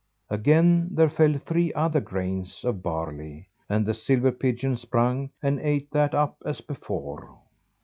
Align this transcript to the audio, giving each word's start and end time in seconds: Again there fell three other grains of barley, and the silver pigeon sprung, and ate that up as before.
Again 0.31 0.95
there 0.95 1.11
fell 1.11 1.37
three 1.37 1.71
other 1.75 1.99
grains 2.01 2.63
of 2.65 2.81
barley, 2.81 3.49
and 3.69 3.85
the 3.85 3.93
silver 3.93 4.31
pigeon 4.31 4.75
sprung, 4.75 5.29
and 5.43 5.59
ate 5.59 5.91
that 5.91 6.15
up 6.15 6.37
as 6.43 6.59
before. 6.59 7.37